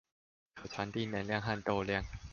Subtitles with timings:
[0.55, 2.03] 可傳遞能量和動量